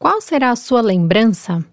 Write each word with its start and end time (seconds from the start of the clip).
Qual 0.00 0.20
será 0.20 0.52
a 0.52 0.56
sua 0.56 0.80
lembrança? 0.80 1.64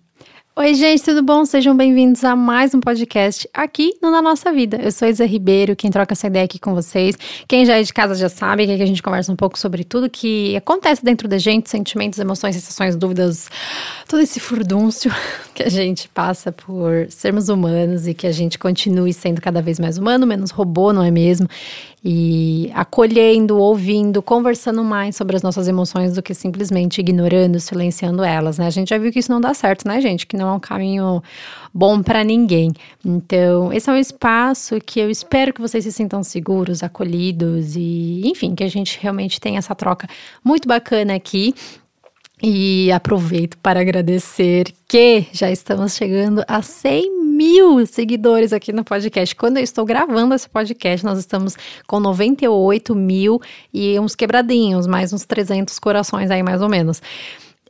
Oi, 0.56 0.74
gente, 0.74 1.04
tudo 1.04 1.22
bom? 1.22 1.46
Sejam 1.46 1.78
bem-vindos 1.78 2.24
a 2.24 2.36
mais 2.36 2.74
um 2.74 2.80
podcast 2.80 3.48
aqui 3.54 3.94
no 4.02 4.10
Na 4.10 4.20
Nossa 4.20 4.52
Vida. 4.52 4.78
Eu 4.78 4.92
sou 4.92 5.08
Isa 5.08 5.28
Ribeiro, 5.28 5.76
quem 5.76 5.92
troca 5.92 6.14
essa 6.14 6.26
ideia 6.26 6.46
aqui 6.46 6.58
com 6.58 6.74
vocês. 6.74 7.16
Quem 7.48 7.68
já 7.68 7.78
é 7.78 7.84
de 7.84 7.94
casa 7.94 8.16
já 8.16 8.28
sabe 8.28 8.66
que 8.66 8.82
a 8.82 8.86
gente 8.86 9.04
conversa 9.04 9.32
um 9.32 9.36
pouco 9.36 9.60
sobre 9.60 9.84
tudo 9.84 10.10
que 10.10 10.56
acontece 10.56 11.06
dentro 11.06 11.28
da 11.28 11.38
gente, 11.38 11.70
sentimentos, 11.70 12.18
emoções, 12.18 12.56
sensações, 12.56 12.96
dúvidas, 12.96 13.48
todo 14.08 14.22
esse 14.22 14.40
furdúncio 14.40 15.12
que 15.54 15.62
a 15.62 15.70
gente 15.70 16.08
passa 16.10 16.52
por 16.52 17.06
sermos 17.12 17.48
humanos 17.48 18.08
e 18.08 18.16
que 18.16 18.26
a 18.26 18.32
gente 18.32 18.58
continue 18.58 19.14
sendo 19.14 19.40
cada 19.40 19.62
vez 19.62 19.80
mais 19.80 20.00
humano, 20.00 20.26
menos 20.26 20.50
robô, 20.50 20.92
não 20.92 21.04
é 21.04 21.12
mesmo? 21.12 21.48
E 22.08 22.70
acolhendo, 22.76 23.58
ouvindo, 23.58 24.22
conversando 24.22 24.84
mais 24.84 25.16
sobre 25.16 25.36
as 25.36 25.42
nossas 25.42 25.68
emoções 25.68 26.14
do 26.14 26.22
que 26.22 26.36
simplesmente 26.36 27.02
ignorando, 27.02 27.60
silenciando 27.60 28.24
elas, 28.24 28.60
né? 28.60 28.68
A 28.68 28.70
gente 28.70 28.90
já 28.90 28.98
viu 29.00 29.12
que 29.12 29.18
isso 29.18 29.32
não 29.32 29.42
dá 29.42 29.56
certo, 29.56 29.88
né, 29.88 30.00
gente? 30.00 30.28
Que 30.28 30.38
não 30.38 30.50
é 30.50 30.54
um 30.54 30.60
caminho 30.60 31.24
bom 31.74 32.04
para 32.04 32.24
ninguém. 32.24 32.72
Então, 33.04 33.74
esse 33.74 33.90
é 33.90 33.94
um 33.94 33.98
espaço 33.98 34.80
que 34.80 35.00
eu 35.00 35.10
espero 35.10 35.52
que 35.52 35.60
vocês 35.60 35.84
se 35.84 35.92
sintam 35.92 36.22
seguros, 36.22 36.84
acolhidos 36.84 37.76
e, 37.76 38.22
enfim, 38.24 38.54
que 38.54 38.64
a 38.64 38.70
gente 38.70 39.00
realmente 39.02 39.42
tenha 39.42 39.58
essa 39.58 39.74
troca 39.74 40.08
muito 40.44 40.68
bacana 40.68 41.16
aqui. 41.16 41.56
E 42.44 42.92
aproveito 42.92 43.58
para 43.58 43.80
agradecer 43.80 44.72
que 44.88 45.26
já 45.32 45.50
estamos 45.50 45.96
chegando 45.96 46.44
a 46.48 46.62
100 46.62 47.25
mil 47.36 47.86
seguidores 47.86 48.54
aqui 48.54 48.72
no 48.72 48.84
podcast. 48.84 49.36
Quando 49.36 49.58
eu 49.58 49.64
estou 49.64 49.86
gravando 49.86 50.34
esse 50.34 50.48
podcast, 50.48 51.06
nós 51.06 51.20
estamos 51.20 51.58
com 51.86 52.00
98 52.00 52.96
mil 52.96 53.42
e 53.74 54.00
uns 54.00 54.16
quebradinhos, 54.16 54.88
mais 54.88 55.12
uns 55.12 55.26
300 55.26 55.78
corações 55.80 56.32
aí, 56.32 56.42
mais 56.42 56.62
ou 56.62 56.70
menos. 56.70 57.02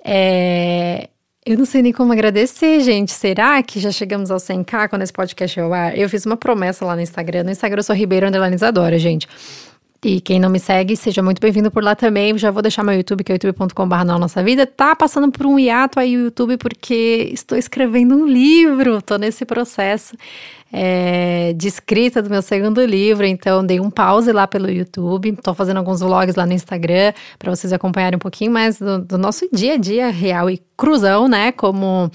É, 0.04 1.10
eu 1.46 1.58
não 1.58 1.66
sei 1.66 1.82
nem 1.82 1.92
como 1.92 2.14
agradecer, 2.14 2.80
gente. 2.82 3.12
Será 3.12 3.62
que 3.64 3.80
já 3.80 3.92
chegamos 3.92 4.32
ao 4.32 4.38
100k 4.38 4.90
quando 4.90 5.02
esse 5.02 5.14
podcast 5.14 5.60
é 5.60 5.64
ao 5.64 5.74
ar? 5.74 5.98
Eu 5.98 6.08
fiz 6.10 6.26
uma 6.26 6.38
promessa 6.38 6.86
lá 6.86 6.96
no 6.96 7.02
Instagram. 7.02 7.44
No 7.44 7.52
Instagram 7.52 7.80
eu 7.80 7.84
sou 7.84 7.96
Ribeiro 7.96 8.28
Underlinizadora, 8.28 8.98
gente. 9.00 9.28
E 10.08 10.22
quem 10.22 10.40
não 10.40 10.52
me 10.52 10.60
segue, 10.60 10.96
seja 10.96 11.24
muito 11.24 11.40
bem-vindo 11.42 11.72
por 11.72 11.84
lá 11.84 11.96
também. 11.96 12.38
Já 12.38 12.52
vou 12.52 12.62
deixar 12.62 12.84
meu 12.84 12.94
YouTube, 12.94 13.24
que 13.24 13.32
é 13.32 13.36
youtube.com.br 13.44 14.04
na 14.04 14.20
nossa 14.20 14.44
vida. 14.44 14.68
Tá 14.68 14.96
passando 14.96 15.32
por 15.32 15.48
um 15.48 15.58
hiato 15.58 16.00
aí 16.00 16.16
o 16.16 16.26
YouTube, 16.26 16.58
porque 16.58 17.28
estou 17.34 17.58
escrevendo 17.58 18.14
um 18.14 18.28
livro. 18.28 19.02
Tô 19.02 19.18
nesse 19.18 19.46
processo 19.46 20.16
é, 20.72 21.54
de 21.54 21.68
escrita 21.68 22.22
do 22.22 22.30
meu 22.30 22.44
segundo 22.44 22.86
livro. 22.86 23.26
Então, 23.26 23.66
dei 23.66 23.80
um 23.80 23.90
pause 23.90 24.32
lá 24.32 24.46
pelo 24.46 24.70
YouTube. 24.70 25.36
Tô 25.42 25.56
fazendo 25.56 25.78
alguns 25.78 26.02
vlogs 26.02 26.36
lá 26.36 26.46
no 26.46 26.54
Instagram, 26.54 27.12
para 27.40 27.50
vocês 27.50 27.74
acompanharem 27.74 28.18
um 28.18 28.20
pouquinho 28.20 28.52
mais 28.52 28.78
do, 28.78 29.00
do 29.00 29.18
nosso 29.18 29.50
dia 29.52 29.74
a 29.74 29.78
dia 29.78 30.12
real 30.12 30.52
e 30.52 30.62
cruzão, 30.78 31.28
né? 31.28 31.52
Como 31.52 32.12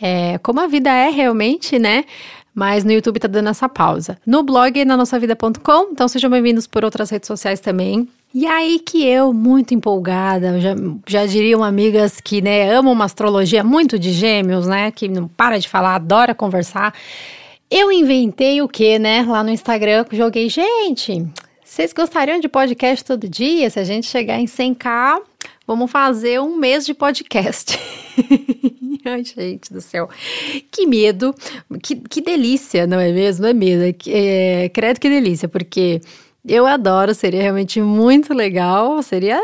é, 0.00 0.38
como 0.38 0.60
a 0.60 0.66
vida 0.66 0.90
é 0.90 1.10
realmente, 1.10 1.78
né? 1.78 2.04
Mas 2.54 2.84
no 2.84 2.92
YouTube 2.92 3.20
tá 3.20 3.28
dando 3.28 3.48
essa 3.48 3.68
pausa. 3.68 4.18
No 4.26 4.42
blog 4.42 4.84
na 4.84 4.96
nossavida.com, 4.96 5.90
então 5.92 6.08
sejam 6.08 6.30
bem-vindos 6.30 6.66
por 6.66 6.84
outras 6.84 7.10
redes 7.10 7.26
sociais 7.26 7.60
também. 7.60 8.08
E 8.34 8.46
aí 8.46 8.78
que 8.78 9.06
eu, 9.06 9.32
muito 9.32 9.72
empolgada, 9.72 10.60
já, 10.60 10.74
já 11.06 11.24
diriam 11.24 11.64
amigas 11.64 12.20
que 12.20 12.42
né, 12.42 12.70
amam 12.74 12.92
uma 12.92 13.06
astrologia 13.06 13.64
muito 13.64 13.98
de 13.98 14.12
gêmeos, 14.12 14.66
né? 14.66 14.90
Que 14.90 15.08
não 15.08 15.28
para 15.28 15.58
de 15.58 15.68
falar, 15.68 15.94
adora 15.94 16.34
conversar. 16.34 16.92
Eu 17.70 17.90
inventei 17.90 18.60
o 18.60 18.68
que, 18.68 18.98
né? 18.98 19.24
Lá 19.26 19.42
no 19.42 19.50
Instagram, 19.50 20.04
joguei, 20.12 20.48
gente, 20.48 21.26
vocês 21.64 21.92
gostariam 21.92 22.40
de 22.40 22.48
podcast 22.48 23.04
todo 23.04 23.28
dia? 23.28 23.68
Se 23.70 23.78
a 23.78 23.84
gente 23.84 24.06
chegar 24.06 24.38
em 24.38 24.46
100k, 24.46 25.20
vamos 25.66 25.90
fazer 25.90 26.40
um 26.40 26.56
mês 26.56 26.84
de 26.84 26.94
podcast. 26.94 27.78
Ai, 29.04 29.24
gente 29.24 29.72
do 29.72 29.80
céu. 29.80 30.08
Que 30.70 30.86
medo, 30.86 31.34
que, 31.82 31.96
que 31.96 32.20
delícia, 32.20 32.86
não 32.86 32.98
é 32.98 33.12
mesmo? 33.12 33.46
É 33.46 33.52
medo, 33.52 33.82
é, 33.82 34.64
é, 34.64 34.68
credo 34.68 35.00
que 35.00 35.08
delícia, 35.08 35.48
porque 35.48 36.00
eu 36.46 36.66
adoro, 36.66 37.14
seria 37.14 37.42
realmente 37.42 37.80
muito 37.80 38.34
legal, 38.34 39.02
seria 39.02 39.40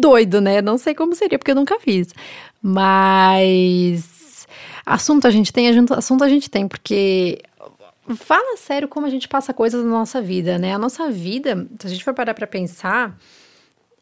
doido, 0.00 0.40
né? 0.40 0.62
Não 0.62 0.78
sei 0.78 0.94
como 0.94 1.14
seria, 1.14 1.38
porque 1.38 1.50
eu 1.50 1.56
nunca 1.56 1.78
fiz. 1.78 2.08
Mas 2.60 4.46
assunto 4.84 5.26
a 5.26 5.30
gente 5.30 5.52
tem, 5.52 5.68
assunto 5.90 6.24
a 6.24 6.28
gente 6.28 6.50
tem, 6.50 6.66
porque 6.68 7.40
fala 8.16 8.56
sério 8.56 8.88
como 8.88 9.06
a 9.06 9.10
gente 9.10 9.28
passa 9.28 9.54
coisas 9.54 9.84
na 9.84 9.90
nossa 9.90 10.20
vida, 10.20 10.58
né? 10.58 10.74
A 10.74 10.78
nossa 10.78 11.10
vida, 11.10 11.66
se 11.78 11.86
a 11.86 11.90
gente 11.90 12.04
for 12.04 12.14
parar 12.14 12.34
pra 12.34 12.46
pensar, 12.46 13.16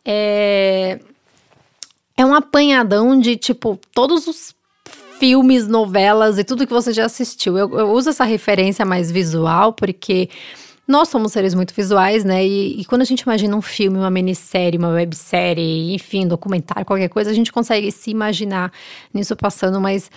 é, 0.05 1.01
é 2.21 2.27
um 2.27 2.35
apanhadão 2.35 3.19
de, 3.19 3.35
tipo, 3.37 3.79
todos 3.95 4.27
os 4.27 4.55
filmes, 5.19 5.67
novelas 5.67 6.39
e 6.39 6.45
tudo 6.45 6.67
que 6.67 6.73
você 6.73 6.93
já 6.93 7.07
assistiu. 7.07 7.57
Eu, 7.57 7.79
eu 7.79 7.91
uso 7.91 8.11
essa 8.11 8.25
referência 8.25 8.85
mais 8.85 9.11
visual 9.11 9.73
porque 9.73 10.29
nós 10.87 11.09
somos 11.09 11.33
seres 11.33 11.55
muito 11.55 11.73
visuais, 11.75 12.25
né? 12.25 12.45
E, 12.47 12.81
e, 12.81 12.85
quando 12.85 13.03
a 13.03 13.05
gente 13.05 13.21
imagina 13.21 13.57
um 13.57 13.63
filme, 13.63 13.97
uma 13.97 14.11
minissérie, 14.11 14.79
uma 14.79 14.89
websérie, 14.89 15.95
enfim, 15.95 16.27
documentário, 16.27 16.85
qualquer 16.85 17.09
coisa, 17.09 17.31
a 17.31 17.35
gente 17.35 17.53
consegue 17.53 17.91
se 17.91 18.11
imaginar 18.11 18.71
nisso 19.15 19.35
passando, 19.35 19.81
mas 19.81 20.11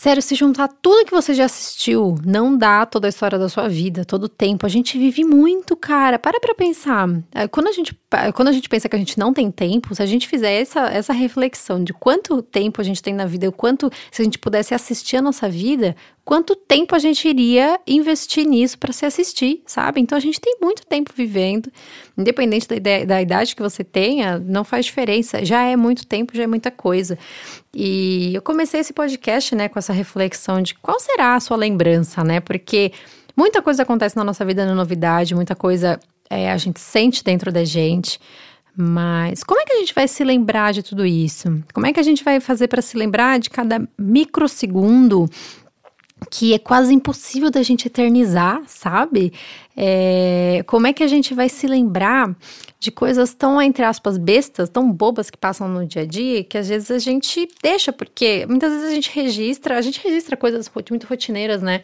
Sério, 0.00 0.22
se 0.22 0.34
juntar 0.34 0.66
tudo 0.80 1.04
que 1.04 1.10
você 1.10 1.34
já 1.34 1.44
assistiu, 1.44 2.14
não 2.24 2.56
dá 2.56 2.86
toda 2.86 3.06
a 3.06 3.10
história 3.10 3.38
da 3.38 3.50
sua 3.50 3.68
vida, 3.68 4.02
todo 4.02 4.24
o 4.24 4.28
tempo. 4.30 4.64
A 4.64 4.68
gente 4.70 4.96
vive 4.96 5.24
muito, 5.24 5.76
cara. 5.76 6.18
Para 6.18 6.40
pra 6.40 6.54
pensar. 6.54 7.06
É, 7.34 7.46
quando 7.46 7.66
a 7.66 7.72
gente, 7.72 7.94
quando 8.34 8.48
a 8.48 8.52
gente 8.52 8.66
pensa 8.66 8.88
que 8.88 8.96
a 8.96 8.98
gente 8.98 9.18
não 9.18 9.30
tem 9.34 9.50
tempo, 9.50 9.94
se 9.94 10.02
a 10.02 10.06
gente 10.06 10.26
fizer 10.26 10.52
essa, 10.52 10.86
essa 10.86 11.12
reflexão 11.12 11.84
de 11.84 11.92
quanto 11.92 12.40
tempo 12.40 12.80
a 12.80 12.84
gente 12.84 13.02
tem 13.02 13.12
na 13.12 13.26
vida, 13.26 13.46
o 13.46 13.52
quanto, 13.52 13.90
se 14.10 14.22
a 14.22 14.24
gente 14.24 14.38
pudesse 14.38 14.72
assistir 14.72 15.18
a 15.18 15.22
nossa 15.22 15.50
vida, 15.50 15.94
quanto 16.24 16.54
tempo 16.54 16.94
a 16.94 16.98
gente 16.98 17.28
iria 17.28 17.78
investir 17.86 18.46
nisso 18.46 18.78
para 18.78 18.92
se 18.92 19.04
assistir, 19.04 19.62
sabe? 19.66 20.00
Então 20.00 20.16
a 20.16 20.20
gente 20.20 20.40
tem 20.40 20.56
muito 20.62 20.86
tempo 20.86 21.12
vivendo, 21.14 21.70
independente 22.16 22.68
da, 22.68 22.76
ideia, 22.76 23.04
da 23.04 23.20
idade 23.20 23.54
que 23.54 23.60
você 23.60 23.82
tenha, 23.82 24.38
não 24.38 24.64
faz 24.64 24.86
diferença. 24.86 25.44
Já 25.44 25.64
é 25.64 25.76
muito 25.76 26.06
tempo, 26.06 26.36
já 26.36 26.44
é 26.44 26.46
muita 26.46 26.70
coisa. 26.70 27.18
E 27.74 28.34
eu 28.34 28.42
comecei 28.42 28.80
esse 28.80 28.92
podcast, 28.92 29.54
né, 29.54 29.68
com 29.68 29.78
essa 29.78 29.89
reflexão 29.92 30.62
de 30.62 30.74
qual 30.74 30.98
será 31.00 31.34
a 31.34 31.40
sua 31.40 31.56
lembrança, 31.56 32.22
né? 32.24 32.40
Porque 32.40 32.92
muita 33.36 33.62
coisa 33.62 33.82
acontece 33.82 34.16
na 34.16 34.24
nossa 34.24 34.44
vida 34.44 34.66
na 34.66 34.74
novidade, 34.74 35.34
muita 35.34 35.54
coisa 35.54 35.98
é, 36.28 36.50
a 36.50 36.56
gente 36.56 36.80
sente 36.80 37.24
dentro 37.24 37.50
da 37.50 37.64
gente. 37.64 38.20
Mas 38.76 39.42
como 39.42 39.60
é 39.60 39.64
que 39.64 39.72
a 39.72 39.78
gente 39.78 39.94
vai 39.94 40.06
se 40.06 40.22
lembrar 40.24 40.72
de 40.72 40.82
tudo 40.82 41.04
isso? 41.04 41.62
Como 41.74 41.86
é 41.86 41.92
que 41.92 42.00
a 42.00 42.02
gente 42.02 42.22
vai 42.22 42.40
fazer 42.40 42.68
para 42.68 42.80
se 42.80 42.96
lembrar 42.96 43.38
de 43.38 43.50
cada 43.50 43.86
microsegundo 43.98 45.28
que 46.28 46.52
é 46.52 46.58
quase 46.58 46.92
impossível 46.92 47.50
da 47.50 47.62
gente 47.62 47.86
eternizar, 47.86 48.62
sabe? 48.66 49.32
É, 49.76 50.62
como 50.66 50.86
é 50.86 50.92
que 50.92 51.02
a 51.02 51.06
gente 51.06 51.32
vai 51.32 51.48
se 51.48 51.66
lembrar 51.66 52.34
de 52.78 52.90
coisas 52.90 53.32
tão, 53.32 53.60
entre 53.62 53.84
aspas, 53.84 54.18
bestas, 54.18 54.68
tão 54.68 54.90
bobas 54.90 55.30
que 55.30 55.38
passam 55.38 55.68
no 55.68 55.86
dia 55.86 56.02
a 56.02 56.04
dia, 56.04 56.44
que 56.44 56.58
às 56.58 56.68
vezes 56.68 56.90
a 56.90 56.98
gente 56.98 57.48
deixa, 57.62 57.92
porque 57.92 58.44
muitas 58.48 58.72
vezes 58.72 58.88
a 58.88 58.94
gente 58.94 59.10
registra, 59.14 59.78
a 59.78 59.80
gente 59.80 60.00
registra 60.02 60.36
coisas 60.36 60.70
muito 60.90 61.06
rotineiras, 61.06 61.62
né? 61.62 61.82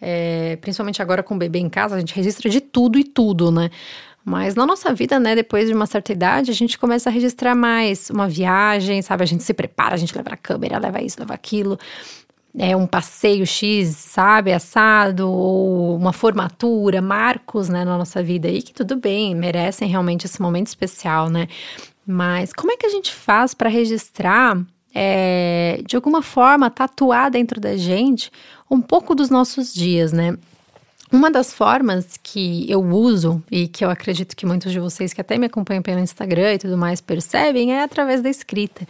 É, 0.00 0.56
principalmente 0.56 1.00
agora 1.00 1.22
com 1.22 1.34
o 1.34 1.38
bebê 1.38 1.58
em 1.58 1.68
casa, 1.68 1.96
a 1.96 1.98
gente 1.98 2.14
registra 2.14 2.48
de 2.48 2.60
tudo 2.60 2.98
e 2.98 3.04
tudo, 3.04 3.50
né? 3.50 3.70
Mas 4.24 4.54
na 4.54 4.66
nossa 4.66 4.92
vida, 4.94 5.20
né, 5.20 5.34
depois 5.34 5.68
de 5.68 5.74
uma 5.74 5.84
certa 5.84 6.10
idade, 6.10 6.50
a 6.50 6.54
gente 6.54 6.78
começa 6.78 7.10
a 7.10 7.12
registrar 7.12 7.54
mais 7.54 8.08
uma 8.08 8.26
viagem, 8.26 9.02
sabe? 9.02 9.22
A 9.22 9.26
gente 9.26 9.42
se 9.42 9.52
prepara, 9.52 9.94
a 9.94 9.98
gente 9.98 10.16
leva 10.16 10.30
a 10.30 10.36
câmera, 10.36 10.78
leva 10.78 11.02
isso, 11.02 11.20
leva 11.20 11.34
aquilo 11.34 11.78
é, 12.56 12.76
um 12.76 12.86
passeio 12.86 13.46
X, 13.46 13.88
sabe, 13.96 14.52
assado, 14.52 15.28
ou 15.28 15.96
uma 15.96 16.12
formatura, 16.12 17.02
marcos, 17.02 17.68
né, 17.68 17.84
na 17.84 17.98
nossa 17.98 18.22
vida 18.22 18.48
aí, 18.48 18.62
que 18.62 18.72
tudo 18.72 18.96
bem, 18.96 19.34
merecem 19.34 19.88
realmente 19.88 20.26
esse 20.26 20.40
momento 20.40 20.68
especial, 20.68 21.28
né? 21.28 21.48
Mas 22.06 22.52
como 22.52 22.70
é 22.70 22.76
que 22.76 22.86
a 22.86 22.90
gente 22.90 23.12
faz 23.12 23.54
para 23.54 23.68
registrar, 23.68 24.56
é, 24.94 25.80
de 25.84 25.96
alguma 25.96 26.22
forma, 26.22 26.70
tatuar 26.70 27.30
dentro 27.30 27.60
da 27.60 27.76
gente 27.76 28.30
um 28.70 28.80
pouco 28.80 29.14
dos 29.14 29.30
nossos 29.30 29.74
dias, 29.74 30.12
né? 30.12 30.36
Uma 31.10 31.30
das 31.30 31.52
formas 31.52 32.18
que 32.22 32.70
eu 32.70 32.82
uso 32.82 33.42
e 33.50 33.68
que 33.68 33.84
eu 33.84 33.90
acredito 33.90 34.36
que 34.36 34.46
muitos 34.46 34.72
de 34.72 34.80
vocês 34.80 35.12
que 35.12 35.20
até 35.20 35.38
me 35.38 35.46
acompanham 35.46 35.82
pelo 35.82 36.00
Instagram 36.00 36.54
e 36.54 36.58
tudo 36.58 36.76
mais 36.76 37.00
percebem 37.00 37.72
é 37.72 37.82
através 37.82 38.20
da 38.20 38.28
escrita. 38.28 38.86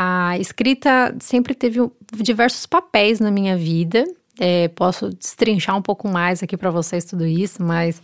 A 0.00 0.38
escrita 0.38 1.12
sempre 1.18 1.56
teve 1.56 1.80
diversos 2.20 2.66
papéis 2.66 3.18
na 3.18 3.32
minha 3.32 3.56
vida. 3.56 4.04
É, 4.38 4.68
posso 4.68 5.10
destrinchar 5.10 5.76
um 5.76 5.82
pouco 5.82 6.06
mais 6.06 6.40
aqui 6.40 6.56
para 6.56 6.70
vocês 6.70 7.04
tudo 7.04 7.26
isso, 7.26 7.60
mas 7.64 8.00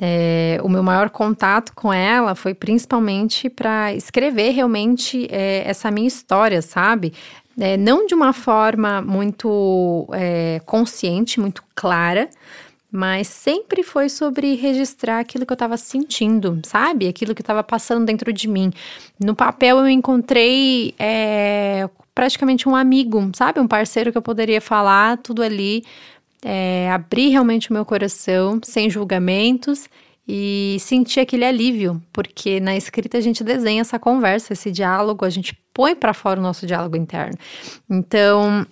é, 0.00 0.60
o 0.62 0.68
meu 0.68 0.84
maior 0.84 1.10
contato 1.10 1.72
com 1.74 1.92
ela 1.92 2.36
foi 2.36 2.54
principalmente 2.54 3.50
para 3.50 3.92
escrever 3.92 4.50
realmente 4.50 5.26
é, 5.28 5.68
essa 5.68 5.90
minha 5.90 6.06
história, 6.06 6.62
sabe? 6.62 7.12
É, 7.58 7.76
não 7.76 8.06
de 8.06 8.14
uma 8.14 8.32
forma 8.32 9.02
muito 9.02 10.08
é, 10.12 10.60
consciente, 10.64 11.40
muito 11.40 11.64
clara, 11.74 12.30
mas 12.96 13.28
sempre 13.28 13.82
foi 13.82 14.08
sobre 14.08 14.54
registrar 14.54 15.20
aquilo 15.20 15.44
que 15.44 15.52
eu 15.52 15.56
estava 15.56 15.76
sentindo, 15.76 16.58
sabe? 16.64 17.06
Aquilo 17.06 17.34
que 17.34 17.42
estava 17.42 17.62
passando 17.62 18.06
dentro 18.06 18.32
de 18.32 18.48
mim. 18.48 18.72
No 19.22 19.36
papel 19.36 19.78
eu 19.78 19.88
encontrei 19.88 20.94
é, 20.98 21.88
praticamente 22.14 22.66
um 22.66 22.74
amigo, 22.74 23.30
sabe? 23.34 23.60
Um 23.60 23.68
parceiro 23.68 24.10
que 24.10 24.16
eu 24.16 24.22
poderia 24.22 24.60
falar 24.62 25.18
tudo 25.18 25.42
ali, 25.42 25.84
é, 26.42 26.90
abrir 26.90 27.28
realmente 27.28 27.70
o 27.70 27.74
meu 27.74 27.84
coração, 27.84 28.58
sem 28.62 28.88
julgamentos 28.88 29.90
e 30.26 30.78
sentir 30.80 31.20
aquele 31.20 31.44
alívio, 31.44 32.02
porque 32.12 32.58
na 32.60 32.76
escrita 32.76 33.18
a 33.18 33.20
gente 33.20 33.44
desenha 33.44 33.82
essa 33.82 33.98
conversa, 33.98 34.54
esse 34.54 34.72
diálogo, 34.72 35.24
a 35.24 35.30
gente 35.30 35.56
põe 35.74 35.94
para 35.94 36.14
fora 36.14 36.40
o 36.40 36.42
nosso 36.42 36.66
diálogo 36.66 36.96
interno. 36.96 37.36
Então, 37.88 38.66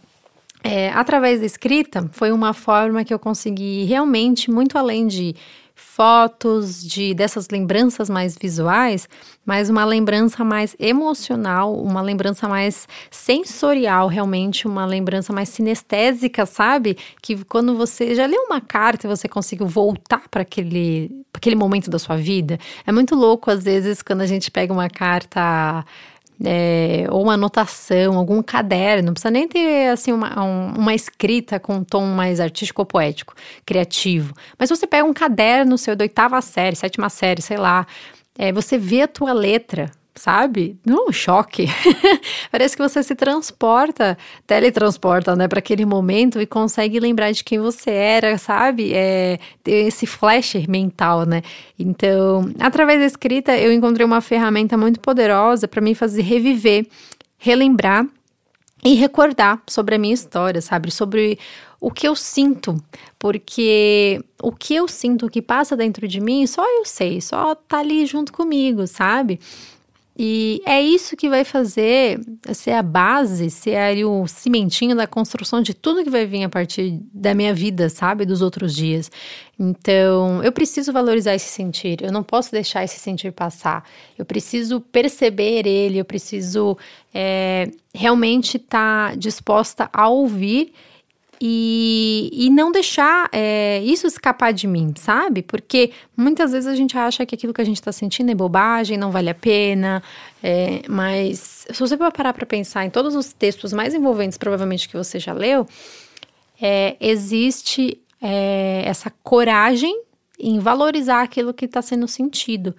é, 0.65 0.91
através 0.93 1.41
da 1.41 1.47
escrita, 1.47 2.09
foi 2.11 2.33
uma 2.33 2.55
forma 2.55 3.05
que 3.05 3.13
eu 3.13 3.19
consegui 3.19 3.85
realmente, 3.85 4.51
muito 4.51 4.79
além 4.79 5.07
de 5.07 5.37
fotos, 5.75 6.83
de 6.83 7.13
dessas 7.13 7.49
lembranças 7.51 8.09
mais 8.09 8.37
visuais, 8.41 9.07
mas 9.45 9.69
uma 9.69 9.85
lembrança 9.85 10.43
mais 10.43 10.75
emocional, 10.79 11.75
uma 11.75 12.01
lembrança 12.01 12.49
mais 12.49 12.89
sensorial, 13.11 14.09
realmente 14.09 14.67
uma 14.67 14.87
lembrança 14.87 15.33
mais 15.33 15.51
sinestésica, 15.51 16.47
sabe? 16.47 16.97
Que 17.21 17.45
quando 17.45 17.77
você 17.77 18.15
já 18.15 18.25
leu 18.25 18.41
uma 18.45 18.61
carta 18.61 19.07
e 19.07 19.11
você 19.11 19.29
conseguiu 19.29 19.67
voltar 19.67 20.29
para 20.31 20.43
aquele, 20.43 21.11
aquele 21.35 21.57
momento 21.57 21.91
da 21.91 21.99
sua 21.99 22.17
vida, 22.17 22.59
é 22.87 22.93
muito 22.93 23.15
louco 23.15 23.51
às 23.51 23.65
vezes 23.65 24.01
quando 24.01 24.23
a 24.23 24.27
gente 24.27 24.51
pega 24.51 24.73
uma 24.73 24.89
carta 24.89 25.85
é, 26.43 27.07
ou 27.11 27.23
uma 27.23 27.35
anotação, 27.35 28.17
algum 28.17 28.43
caderno, 28.43 29.07
não 29.07 29.13
precisa 29.13 29.31
nem 29.31 29.47
ter 29.47 29.91
assim 29.91 30.13
uma, 30.13 30.43
um, 30.43 30.75
uma 30.79 30.95
escrita 30.95 31.61
com 31.61 31.77
um 31.77 31.85
tom 31.85 32.07
mais 32.07 32.41
artístico 32.41 32.83
ou 32.83 32.87
poético, 32.87 33.35
criativo. 33.65 34.35
Mas 34.59 34.71
você 34.71 34.87
pega 34.87 35.05
um 35.05 35.13
caderno 35.13 35.79
seu 35.79 35.95
da 35.95 36.05
oitava 36.05 36.41
série, 36.41 36.77
sétima 36.77 37.09
série, 37.09 37.43
sei 37.43 37.57
lá, 37.57 37.87
é, 38.37 38.53
você 38.53 38.77
vê 38.77 39.03
a 39.03 39.09
tua 39.09 39.33
letra, 39.33 39.91
sabe? 40.15 40.79
Não, 40.87 41.11
choque. 41.11 41.67
Parece 42.51 42.77
que 42.77 42.83
você 42.83 43.03
se 43.03 43.15
transporta, 43.15 44.17
teletransporta, 44.47 45.35
né, 45.35 45.49
para 45.49 45.59
aquele 45.59 45.85
momento 45.85 46.41
e 46.41 46.47
consegue 46.47 47.01
lembrar 47.01 47.33
de 47.33 47.43
quem 47.43 47.59
você 47.59 47.91
era, 47.91 48.39
sabe? 48.39 48.93
É, 48.95 49.39
ter 49.63 49.87
esse 49.87 50.07
flash 50.07 50.55
mental, 50.69 51.27
né? 51.27 51.43
Então, 51.79 52.51
através 52.61 53.01
da 53.01 53.07
escrita, 53.07 53.57
eu 53.57 53.73
encontrei 53.73 54.07
uma 54.07 54.21
ferramenta 54.21 54.77
muito 54.77 55.01
poderosa 55.01 55.67
para 55.67 55.81
me 55.81 55.95
fazer 55.95 56.23
reviver, 56.23 56.87
relembrar 57.37 58.07
e 58.85 58.95
recordar 58.95 59.63
sobre 59.67 59.97
a 59.97 59.99
minha 59.99 60.15
história, 60.15 60.61
sabe? 60.61 60.91
Sobre 60.91 61.39
o 61.81 61.91
que 61.91 62.07
eu 62.07 62.15
sinto, 62.15 62.77
porque 63.19 64.23
o 64.43 64.53
que 64.53 64.75
eu 64.75 64.87
sinto, 64.87 65.27
o 65.27 65.31
que 65.31 65.43
passa 65.43 65.77
dentro 65.77 66.07
de 66.07 66.21
mim, 66.21 66.47
só 66.47 66.63
eu 66.79 66.85
sei, 66.85 67.21
só 67.21 67.55
tá 67.55 67.79
ali 67.81 68.07
junto 68.07 68.33
comigo, 68.33 68.87
sabe? 68.87 69.41
E 70.17 70.63
é 70.65 70.81
isso 70.81 71.17
que 71.17 71.29
vai 71.29 71.43
fazer 71.45 72.21
ser 72.53 72.73
a 72.73 72.83
base, 72.83 73.51
ser 73.51 74.05
o 74.05 74.29
cimentinho 74.29 74.95
da 74.95 75.09
construção 75.09 75.61
de 75.61 75.75
tudo 75.75 76.05
que 76.05 76.11
vai 76.11 76.25
vir 76.25 76.45
a 76.45 76.49
partir 76.49 77.01
da 77.13 77.35
minha 77.35 77.53
vida, 77.53 77.89
sabe? 77.89 78.25
Dos 78.25 78.41
outros 78.41 78.77
dias. 78.77 79.11
Então, 79.59 80.41
eu 80.45 80.53
preciso 80.53 80.93
valorizar 80.93 81.35
esse 81.35 81.49
sentir, 81.49 82.01
eu 82.01 82.13
não 82.13 82.23
posso 82.23 82.53
deixar 82.53 82.85
esse 82.85 82.99
sentir 83.01 83.33
passar. 83.33 83.85
Eu 84.17 84.25
preciso 84.25 84.81
perceber 84.81 85.67
ele, 85.67 85.99
eu 85.99 86.05
preciso 86.05 86.79
é, 87.13 87.69
realmente 87.93 88.57
estar 88.57 89.11
tá 89.11 89.17
disposta 89.17 89.91
a 89.93 90.09
ouvir 90.09 90.73
e, 91.41 92.31
e 92.33 92.51
não 92.51 92.71
deixar 92.73 93.29
é, 93.33 93.81
isso 93.83 94.07
escapar 94.07 94.53
de 94.53 94.67
mim, 94.67 94.93
sabe? 94.97 95.43
Porque 95.43 95.93
muitas 96.17 96.53
vezes 96.53 96.67
a 96.67 96.75
gente 96.75 96.97
acha 96.97 97.25
que 97.27 97.35
aquilo 97.35 97.53
que 97.53 97.61
a 97.61 97.65
gente 97.65 97.77
está 97.77 97.93
sentindo 97.93 98.31
é 98.31 98.35
bobagem, 98.35 98.97
não 98.97 99.11
vale 99.11 99.31
a 99.31 99.35
pena, 99.35 100.03
é, 100.43 100.83
mas 100.89 101.67
se 101.71 101.79
você 101.81 101.97
parar 101.97 102.33
para 102.33 102.47
pensar 102.47 102.85
em 102.85 102.91
todos 102.91 103.15
os 103.15 103.33
textos 103.33 103.73
mais 103.73 103.95
envolventes, 103.95 104.39
provavelmente 104.39 104.89
que 104.89 104.97
você 104.97 105.19
já 105.19 105.33
leu, 105.33 105.67
é, 106.61 106.97
existe 107.01 107.99
é, 108.21 108.83
essa 108.87 109.13
coragem 109.23 110.03
em 110.39 110.59
valorizar 110.59 111.23
aquilo 111.23 111.55
que 111.55 111.65
está 111.65 111.83
sendo 111.83 112.09
sentido. 112.09 112.75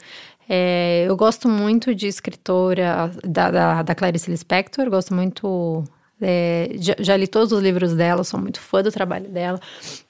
É, 0.48 1.06
eu 1.08 1.16
gosto 1.16 1.50
muito 1.50 1.96
de 1.96 2.08
escritora 2.08 3.12
da, 3.24 3.50
da, 3.50 3.84
da 3.84 3.96
Clarice 3.96 4.30
Lispector, 4.30 4.90
gosto 4.90 5.14
muito 5.14 5.84
é, 6.22 6.72
já, 6.80 6.96
já, 7.00 7.18
li 7.18 7.28
todos 7.28 7.52
os 7.52 7.62
livros 7.62 7.94
dela, 7.94 8.24
sou 8.24 8.40
muito 8.40 8.60
fã 8.60 8.82
do 8.82 8.92
trabalho 8.92 9.30
dela. 9.30 9.60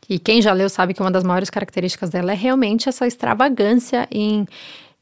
E 0.08 0.20
quem 0.20 0.42
já 0.42 0.54
leu 0.54 0.70
sabe 0.70 0.94
que 0.94 1.02
uma 1.02 1.12
das 1.12 1.24
maiores 1.24 1.50
características 1.50 2.10
dela 2.10 2.32
é 2.32 2.36
realmente 2.36 2.88
essa 2.88 3.08
extravagância 3.08 4.08
em, 4.12 4.46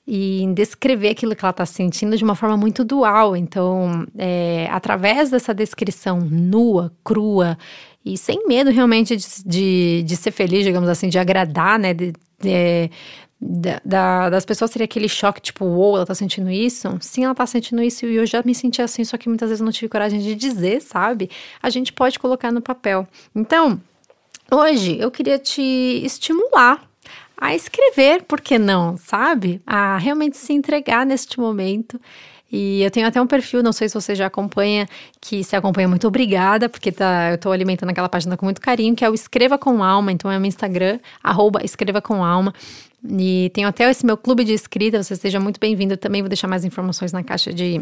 em 0.07 0.53
descrever 0.53 1.09
aquilo 1.09 1.35
que 1.35 1.43
ela 1.43 1.51
está 1.51 1.65
sentindo 1.65 2.15
de 2.15 2.23
uma 2.23 2.35
forma 2.35 2.55
muito 2.55 2.83
dual. 2.83 3.35
Então, 3.35 4.05
é, 4.17 4.67
através 4.71 5.29
dessa 5.29 5.53
descrição 5.53 6.21
nua, 6.21 6.91
crua 7.03 7.57
e 8.05 8.17
sem 8.17 8.47
medo 8.47 8.69
realmente 8.69 9.15
de, 9.15 9.25
de, 9.45 10.03
de 10.03 10.15
ser 10.15 10.31
feliz, 10.31 10.63
digamos 10.63 10.89
assim, 10.89 11.09
de 11.09 11.19
agradar, 11.19 11.79
né? 11.79 11.93
De, 11.93 12.13
de, 12.39 12.89
da, 13.45 13.81
da, 13.83 14.29
das 14.29 14.45
pessoas 14.45 14.71
teria 14.71 14.85
aquele 14.85 15.09
choque, 15.09 15.41
tipo, 15.41 15.65
uou, 15.65 15.75
wow, 15.75 15.95
ela 15.97 16.05
tá 16.05 16.15
sentindo 16.15 16.49
isso? 16.49 16.97
Sim, 17.01 17.25
ela 17.25 17.35
tá 17.35 17.45
sentindo 17.45 17.83
isso 17.83 18.05
e 18.05 18.15
eu 18.15 18.25
já 18.25 18.41
me 18.43 18.55
senti 18.55 18.81
assim, 18.81 19.03
só 19.03 19.17
que 19.17 19.27
muitas 19.27 19.49
vezes 19.49 19.59
eu 19.59 19.65
não 19.65 19.71
tive 19.71 19.89
coragem 19.89 20.19
de 20.19 20.33
dizer, 20.33 20.81
sabe? 20.81 21.29
A 21.61 21.69
gente 21.69 21.91
pode 21.91 22.17
colocar 22.17 22.51
no 22.51 22.61
papel. 22.61 23.05
Então, 23.35 23.81
hoje 24.49 24.97
eu 24.97 25.11
queria 25.11 25.37
te 25.37 25.61
estimular 25.61 26.87
a 27.35 27.53
escrever, 27.53 28.23
por 28.23 28.39
que 28.39 28.57
não, 28.57 28.95
sabe? 28.95 29.61
A 29.67 29.97
realmente 29.97 30.37
se 30.37 30.53
entregar 30.53 31.05
neste 31.05 31.37
momento. 31.39 31.99
E 32.55 32.83
eu 32.83 32.91
tenho 32.91 33.07
até 33.07 33.19
um 33.19 33.25
perfil, 33.25 33.63
não 33.63 33.73
sei 33.73 33.89
se 33.89 33.95
você 33.95 34.13
já 34.13 34.27
acompanha, 34.27 34.87
que 35.19 35.43
se 35.43 35.55
acompanha, 35.55 35.87
muito 35.87 36.07
obrigada, 36.07 36.69
porque 36.69 36.91
tá, 36.91 37.31
eu 37.31 37.37
tô 37.39 37.51
alimentando 37.51 37.89
aquela 37.89 38.07
página 38.07 38.37
com 38.37 38.45
muito 38.45 38.61
carinho, 38.61 38.95
que 38.95 39.03
é 39.03 39.09
o 39.09 39.15
Escreva 39.15 39.57
com 39.57 39.83
Alma, 39.83 40.11
então 40.11 40.31
é 40.31 40.37
o 40.37 40.39
meu 40.39 40.47
Instagram, 40.47 40.99
arroba 41.23 41.61
Escreva 41.65 41.99
com 41.99 42.23
Alma. 42.23 42.53
E 43.09 43.49
tenho 43.55 43.67
até 43.67 43.89
esse 43.89 44.05
meu 44.05 44.15
clube 44.15 44.43
de 44.43 44.53
escrita, 44.53 45.01
você 45.01 45.15
seja 45.15 45.39
muito 45.39 45.59
bem-vindo. 45.59 45.97
Também 45.97 46.21
vou 46.21 46.29
deixar 46.29 46.47
mais 46.47 46.63
informações 46.63 47.11
na 47.11 47.23
caixa 47.23 47.51
de, 47.51 47.81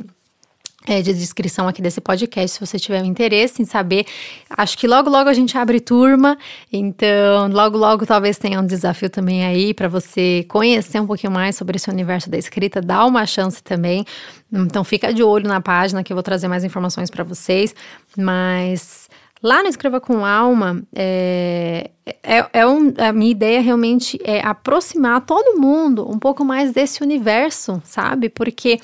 é, 0.88 1.02
de 1.02 1.14
descrição 1.14 1.68
aqui 1.68 1.82
desse 1.82 2.02
podcast, 2.02 2.58
se 2.58 2.60
você 2.60 2.80
tiver 2.80 3.04
interesse 3.04 3.62
em 3.62 3.66
saber. 3.66 4.06
Acho 4.50 4.78
que 4.78 4.88
logo, 4.88 5.10
logo 5.10 5.30
a 5.30 5.34
gente 5.34 5.58
abre 5.58 5.80
turma, 5.80 6.38
então 6.74 7.48
logo, 7.52 7.78
logo 7.78 8.06
talvez 8.06 8.38
tenha 8.38 8.60
um 8.60 8.66
desafio 8.66 9.10
também 9.10 9.46
aí 9.46 9.74
para 9.74 9.88
você 9.88 10.44
conhecer 10.50 11.00
um 11.00 11.06
pouquinho 11.06 11.32
mais 11.32 11.56
sobre 11.56 11.76
esse 11.76 11.90
universo 11.90 12.30
da 12.30 12.38
escrita, 12.38 12.82
dá 12.82 13.06
uma 13.06 13.26
chance 13.26 13.62
também. 13.62 14.06
Então 14.52 14.84
fica 14.84 15.14
de 15.14 15.24
olho 15.24 15.48
na 15.48 15.62
página 15.62 16.04
que 16.04 16.12
eu 16.12 16.16
vou 16.16 16.24
trazer 16.24 16.48
mais 16.48 16.64
informações 16.64 17.10
para 17.10 17.24
vocês, 17.24 17.76
mas 18.18 19.01
Lá 19.44 19.64
no 19.64 19.70
Escreva 19.70 20.00
com 20.00 20.24
Alma, 20.24 20.84
é, 20.94 21.90
é, 22.22 22.46
é 22.54 22.68
um, 22.68 22.94
a 22.98 23.12
minha 23.12 23.32
ideia 23.32 23.60
realmente 23.60 24.20
é 24.24 24.40
aproximar 24.40 25.26
todo 25.26 25.60
mundo 25.60 26.08
um 26.08 26.20
pouco 26.20 26.46
mais 26.46 26.72
desse 26.72 27.02
universo, 27.02 27.82
sabe? 27.84 28.30
Porque 28.30 28.80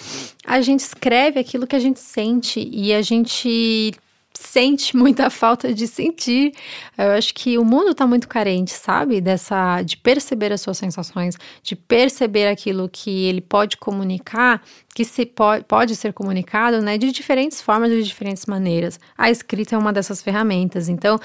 a 0.45 0.59
gente 0.61 0.79
escreve 0.79 1.39
aquilo 1.39 1.67
que 1.67 1.75
a 1.75 1.79
gente 1.79 1.99
sente 1.99 2.67
e 2.71 2.91
a 2.91 3.03
gente 3.03 3.93
sente 4.33 4.95
muita 4.95 5.29
falta 5.31 5.73
de 5.73 5.87
sentir. 5.87 6.53
Eu 6.97 7.11
acho 7.11 7.33
que 7.33 7.57
o 7.57 7.65
mundo 7.65 7.91
está 7.91 8.05
muito 8.05 8.27
carente, 8.27 8.71
sabe? 8.71 9.19
Dessa 9.21 9.81
de 9.81 9.97
perceber 9.97 10.51
as 10.51 10.61
suas 10.61 10.77
sensações, 10.77 11.35
de 11.61 11.75
perceber 11.75 12.47
aquilo 12.47 12.89
que 12.89 13.25
ele 13.25 13.41
pode 13.41 13.77
comunicar, 13.77 14.61
que 14.95 15.03
se 15.03 15.25
pode, 15.25 15.63
pode 15.65 15.95
ser 15.95 16.13
comunicado, 16.13 16.81
né, 16.81 16.97
de 16.97 17.11
diferentes 17.11 17.61
formas, 17.61 17.89
de 17.91 18.03
diferentes 18.03 18.45
maneiras. 18.45 18.99
A 19.17 19.29
escrita 19.29 19.75
é 19.75 19.77
uma 19.77 19.93
dessas 19.93 20.21
ferramentas. 20.21 20.89
Então, 20.89 21.19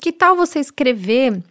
que 0.00 0.12
tal 0.12 0.36
você 0.36 0.58
escrever 0.60 1.42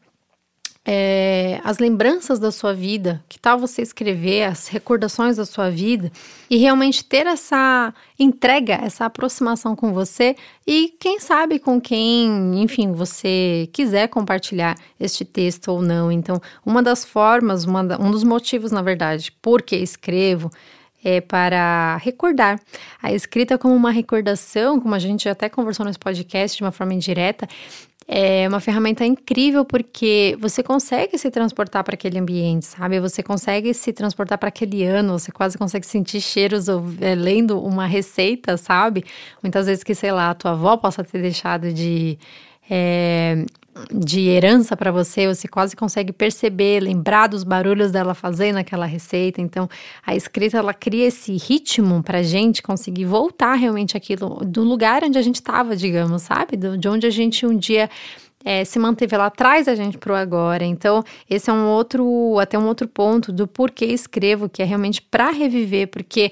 é, 0.89 1.36
as 1.63 1.77
lembranças 1.77 2.39
da 2.39 2.51
sua 2.51 2.73
vida, 2.73 3.23
que 3.27 3.39
tal 3.39 3.57
você 3.57 3.81
escrever 3.81 4.43
as 4.43 4.67
recordações 4.67 5.37
da 5.37 5.45
sua 5.45 5.69
vida 5.69 6.11
e 6.49 6.57
realmente 6.57 7.03
ter 7.03 7.25
essa 7.27 7.93
entrega, 8.17 8.75
essa 8.75 9.05
aproximação 9.05 9.75
com 9.75 9.93
você 9.93 10.35
e 10.65 10.93
quem 10.99 11.19
sabe 11.19 11.59
com 11.59 11.79
quem, 11.79 12.61
enfim, 12.61 12.91
você 12.91 13.69
quiser 13.71 14.07
compartilhar 14.07 14.75
este 14.99 15.23
texto 15.23 15.69
ou 15.69 15.81
não. 15.81 16.11
Então, 16.11 16.41
uma 16.65 16.81
das 16.81 17.05
formas, 17.05 17.65
uma 17.65 17.81
um 17.99 18.11
dos 18.11 18.23
motivos, 18.23 18.71
na 18.71 18.81
verdade, 18.81 19.31
por 19.41 19.61
que 19.61 19.75
escrevo 19.75 20.51
é 21.03 21.21
para 21.21 21.97
recordar. 21.97 22.59
A 23.01 23.13
escrita 23.13 23.57
como 23.57 23.73
uma 23.75 23.91
recordação, 23.91 24.79
como 24.79 24.93
a 24.95 24.99
gente 24.99 25.29
até 25.29 25.47
conversou 25.47 25.85
nesse 25.85 25.99
podcast 25.99 26.57
de 26.57 26.63
uma 26.63 26.71
forma 26.71 26.93
indireta, 26.93 27.47
é 28.07 28.47
uma 28.47 28.61
ferramenta 28.61 29.05
incrível 29.05 29.65
porque 29.65 30.37
você 30.39 30.63
consegue 30.63 31.17
se 31.17 31.29
transportar 31.29 31.83
para 31.83 31.95
aquele 31.95 32.17
ambiente, 32.17 32.65
sabe? 32.65 32.99
Você 33.01 33.21
consegue 33.21 33.73
se 33.73 33.91
transportar 33.91 34.37
para 34.37 34.47
aquele 34.47 34.85
ano, 34.85 35.19
você 35.19 35.29
quase 35.31 35.57
consegue 35.57 35.85
sentir 35.85 36.21
cheiros 36.21 36.69
ou, 36.69 36.85
é, 37.01 37.13
lendo 37.15 37.59
uma 37.61 37.85
receita, 37.85 38.55
sabe? 38.55 39.03
Muitas 39.43 39.65
vezes 39.65 39.83
que, 39.83 39.93
sei 39.93 40.11
lá, 40.13 40.29
a 40.29 40.33
tua 40.33 40.51
avó 40.51 40.77
possa 40.77 41.03
ter 41.03 41.21
deixado 41.21 41.73
de 41.73 42.17
é, 42.69 43.45
de 43.91 44.27
herança 44.27 44.75
para 44.75 44.91
você, 44.91 45.27
você 45.27 45.47
quase 45.47 45.75
consegue 45.75 46.11
perceber, 46.11 46.81
lembrar 46.81 47.27
dos 47.27 47.43
barulhos 47.43 47.91
dela 47.91 48.13
fazendo 48.13 48.57
aquela 48.57 48.85
receita. 48.85 49.41
Então, 49.41 49.69
a 50.05 50.15
escrita 50.15 50.57
ela 50.57 50.73
cria 50.73 51.07
esse 51.07 51.35
ritmo 51.37 52.01
para 52.01 52.23
gente 52.23 52.61
conseguir 52.61 53.05
voltar 53.05 53.53
realmente 53.55 53.95
aquilo 53.95 54.39
do 54.45 54.63
lugar 54.63 55.03
onde 55.03 55.17
a 55.17 55.21
gente 55.21 55.35
estava, 55.35 55.75
digamos, 55.75 56.23
sabe? 56.23 56.57
de 56.57 56.87
onde 56.87 57.05
a 57.05 57.11
gente 57.11 57.45
um 57.45 57.55
dia 57.55 57.89
é, 58.43 58.63
se 58.63 58.79
manteve 58.79 59.15
lá 59.17 59.27
atrás 59.27 59.67
a 59.67 59.75
gente 59.75 59.97
para 59.97 60.13
o 60.13 60.15
agora. 60.15 60.63
Então, 60.63 61.03
esse 61.29 61.49
é 61.49 61.53
um 61.53 61.67
outro, 61.67 62.39
até 62.39 62.57
um 62.57 62.67
outro 62.67 62.87
ponto 62.87 63.31
do 63.31 63.47
porquê 63.47 63.85
escrevo, 63.85 64.49
que 64.49 64.61
é 64.61 64.65
realmente 64.65 65.01
para 65.01 65.31
reviver, 65.31 65.87
porque 65.87 66.31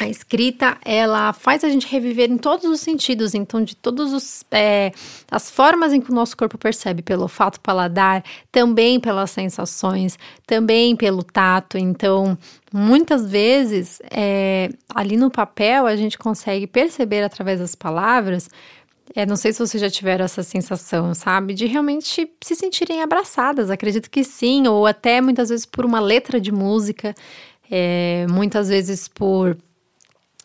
a 0.00 0.08
escrita, 0.08 0.78
ela 0.82 1.30
faz 1.34 1.62
a 1.62 1.68
gente 1.68 1.86
reviver 1.86 2.30
em 2.30 2.38
todos 2.38 2.64
os 2.64 2.80
sentidos, 2.80 3.34
então 3.34 3.62
de 3.62 3.76
todas 3.76 4.42
é, 4.50 4.92
as 5.30 5.50
formas 5.50 5.92
em 5.92 6.00
que 6.00 6.10
o 6.10 6.14
nosso 6.14 6.34
corpo 6.34 6.56
percebe, 6.56 7.02
pelo 7.02 7.28
fato 7.28 7.60
paladar, 7.60 8.24
também 8.50 8.98
pelas 8.98 9.30
sensações, 9.30 10.18
também 10.46 10.96
pelo 10.96 11.22
tato. 11.22 11.76
Então, 11.76 12.38
muitas 12.72 13.30
vezes, 13.30 14.00
é, 14.10 14.70
ali 14.94 15.18
no 15.18 15.30
papel, 15.30 15.86
a 15.86 15.94
gente 15.96 16.16
consegue 16.16 16.66
perceber 16.66 17.22
através 17.22 17.60
das 17.60 17.74
palavras 17.74 18.48
é, 19.14 19.26
não 19.26 19.34
sei 19.34 19.52
se 19.52 19.58
vocês 19.58 19.80
já 19.80 19.90
tiveram 19.90 20.24
essa 20.24 20.44
sensação, 20.44 21.12
sabe? 21.14 21.52
De 21.52 21.66
realmente 21.66 22.30
se 22.40 22.54
sentirem 22.54 23.02
abraçadas. 23.02 23.68
Acredito 23.68 24.08
que 24.08 24.22
sim, 24.22 24.68
ou 24.68 24.86
até 24.86 25.20
muitas 25.20 25.48
vezes 25.48 25.66
por 25.66 25.84
uma 25.84 25.98
letra 25.98 26.40
de 26.40 26.52
música, 26.52 27.12
é, 27.68 28.24
muitas 28.30 28.68
vezes 28.68 29.08
por 29.08 29.58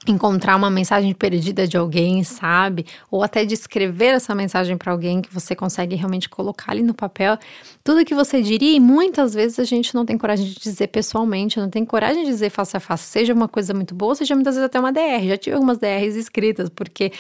encontrar 0.08 0.56
uma 0.56 0.70
mensagem 0.70 1.14
perdida 1.14 1.68
de 1.68 1.78
alguém, 1.78 2.24
sabe? 2.24 2.86
Ou 3.10 3.24
até 3.24 3.46
de 3.46 3.54
escrever 3.54 4.16
essa 4.16 4.36
mensagem 4.36 4.78
para 4.78 4.92
alguém 4.92 5.22
que 5.22 5.34
você 5.34 5.56
consegue 5.56 5.96
realmente 5.96 6.30
colocar 6.30 6.72
ali 6.72 6.84
no 6.84 6.94
papel 6.94 7.38
tudo 7.84 8.04
que 8.06 8.16
você 8.16 8.42
diria 8.42 8.76
e 8.76 8.80
muitas 8.80 9.34
vezes 9.34 9.60
a 9.60 9.64
gente 9.64 9.94
não 9.94 10.06
tem 10.06 10.18
coragem 10.18 10.46
de 10.46 10.56
dizer 10.56 10.88
pessoalmente, 10.88 11.60
não 11.60 11.70
tem 11.70 11.86
coragem 11.86 12.24
de 12.24 12.32
dizer 12.32 12.50
face 12.50 12.76
a 12.76 12.80
face, 12.80 13.04
seja 13.04 13.34
uma 13.34 13.48
coisa 13.48 13.74
muito 13.74 13.94
boa, 13.94 14.16
seja 14.16 14.36
muitas 14.36 14.56
vezes 14.56 14.66
até 14.66 14.80
uma 14.80 14.92
DR. 14.92 15.28
Já 15.28 15.38
tive 15.38 15.56
algumas 15.56 15.78
DRs 15.78 16.16
escritas, 16.16 16.70
porque 16.70 17.12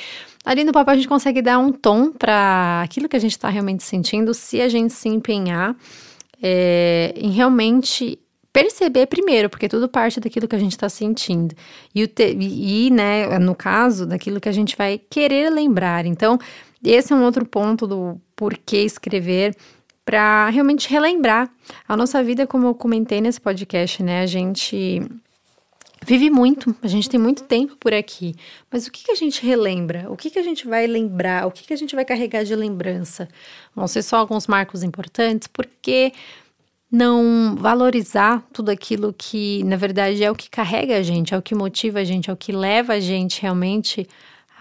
ali 0.43 0.63
no 0.63 0.71
papel 0.71 0.93
a 0.93 0.95
gente 0.95 1.07
consegue 1.07 1.41
dar 1.41 1.59
um 1.59 1.71
tom 1.71 2.11
para 2.11 2.81
aquilo 2.83 3.07
que 3.07 3.15
a 3.15 3.19
gente 3.19 3.31
está 3.31 3.49
realmente 3.49 3.83
sentindo, 3.83 4.33
se 4.33 4.61
a 4.61 4.67
gente 4.67 4.93
se 4.93 5.07
empenhar 5.07 5.75
é, 6.41 7.13
em 7.15 7.31
realmente 7.31 8.19
perceber 8.55 9.07
primeiro, 9.07 9.49
porque 9.49 9.67
tudo 9.67 9.89
parte 9.89 10.21
daquilo 10.21 10.47
que 10.47 10.55
a 10.55 10.59
gente 10.59 10.71
está 10.71 10.87
sentindo. 10.87 11.53
E, 11.93 12.07
te, 12.07 12.33
e, 12.39 12.89
né, 12.89 13.37
no 13.37 13.53
caso, 13.53 14.05
daquilo 14.05 14.39
que 14.39 14.47
a 14.47 14.51
gente 14.53 14.77
vai 14.77 14.97
querer 14.97 15.49
lembrar. 15.49 16.05
Então, 16.05 16.39
esse 16.81 17.11
é 17.11 17.15
um 17.17 17.25
outro 17.25 17.45
ponto 17.45 17.85
do 17.85 18.17
porquê 18.33 18.77
escrever 18.77 19.53
para 20.05 20.49
realmente 20.51 20.89
relembrar 20.89 21.51
a 21.85 21.97
nossa 21.97 22.23
vida, 22.23 22.47
como 22.47 22.67
eu 22.67 22.73
comentei 22.73 23.19
nesse 23.19 23.41
podcast, 23.41 24.01
né? 24.01 24.21
A 24.21 24.25
gente 24.25 25.01
vive 26.05 26.29
muito, 26.29 26.73
a 26.81 26.87
gente 26.87 27.09
tem 27.09 27.19
muito 27.19 27.43
tempo 27.43 27.75
por 27.75 27.93
aqui, 27.93 28.35
mas 28.71 28.87
o 28.87 28.91
que, 28.91 29.03
que 29.03 29.11
a 29.11 29.15
gente 29.15 29.45
relembra? 29.45 30.05
O 30.09 30.15
que, 30.15 30.29
que 30.29 30.39
a 30.39 30.43
gente 30.43 30.65
vai 30.65 30.87
lembrar? 30.87 31.45
O 31.45 31.51
que, 31.51 31.65
que 31.65 31.73
a 31.73 31.77
gente 31.77 31.93
vai 31.93 32.05
carregar 32.05 32.45
de 32.45 32.55
lembrança? 32.55 33.27
Vão 33.75 33.85
ser 33.85 34.01
só 34.01 34.15
alguns 34.15 34.47
marcos 34.47 34.81
importantes, 34.81 35.49
porque 35.49 36.13
não 36.95 37.55
valorizar 37.57 38.41
tudo 38.53 38.69
aquilo 38.69 39.13
que, 39.17 39.63
na 39.65 39.75
verdade, 39.75 40.23
é 40.23 40.31
o 40.31 40.35
que 40.35 40.49
carrega 40.49 40.97
a 40.97 41.03
gente, 41.03 41.33
é 41.33 41.37
o 41.37 41.41
que 41.41 41.53
motiva 41.53 41.99
a 41.99 42.03
gente, 42.05 42.29
é 42.29 42.33
o 42.33 42.37
que 42.37 42.53
leva 42.53 42.93
a 42.93 42.99
gente 42.99 43.41
realmente 43.41 44.07